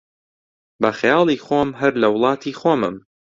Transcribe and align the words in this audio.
بە 0.81 0.89
خەیاڵی 0.99 1.37
خۆم، 1.45 1.69
هەر 1.81 1.93
لە 2.01 2.07
وڵاتی 2.15 2.53
خۆمم 2.59 2.95